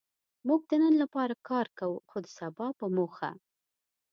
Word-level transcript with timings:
موږ 0.47 0.61
د 0.69 0.71
نن 0.83 0.93
لپاره 1.03 1.35
کار 1.49 1.67
کوو؛ 1.79 1.97
خو 2.09 2.17
د 2.25 2.27
سبا 2.37 2.67
په 2.79 2.85
موخه. 2.95 3.29